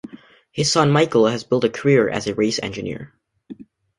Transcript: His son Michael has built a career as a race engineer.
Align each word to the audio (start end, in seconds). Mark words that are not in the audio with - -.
His 0.51 0.71
son 0.71 0.89
Michael 0.89 1.27
has 1.27 1.43
built 1.43 1.63
a 1.63 1.69
career 1.69 2.09
as 2.09 2.25
a 2.25 2.33
race 2.33 2.57
engineer. 2.59 3.13